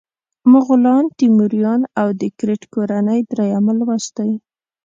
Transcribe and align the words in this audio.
مغولان، 0.51 1.03
تیموریان 1.17 1.81
او 2.01 2.07
د 2.19 2.23
کرت 2.37 2.61
کورنۍ 2.73 3.19
دریم 3.31 3.65
لوست 3.79 4.11
دی. 4.17 4.31